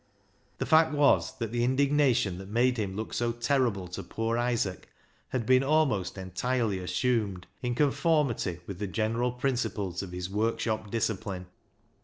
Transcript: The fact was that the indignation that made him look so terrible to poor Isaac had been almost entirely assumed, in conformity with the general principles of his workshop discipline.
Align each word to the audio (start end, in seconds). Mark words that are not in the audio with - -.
The 0.57 0.65
fact 0.65 0.93
was 0.93 1.31
that 1.37 1.51
the 1.51 1.63
indignation 1.63 2.39
that 2.39 2.49
made 2.49 2.77
him 2.77 2.95
look 2.95 3.13
so 3.13 3.31
terrible 3.31 3.87
to 3.89 4.01
poor 4.01 4.35
Isaac 4.35 4.89
had 5.29 5.45
been 5.45 5.61
almost 5.63 6.17
entirely 6.17 6.79
assumed, 6.79 7.45
in 7.61 7.75
conformity 7.75 8.61
with 8.65 8.79
the 8.79 8.87
general 8.87 9.31
principles 9.31 10.01
of 10.01 10.11
his 10.11 10.27
workshop 10.27 10.89
discipline. 10.89 11.45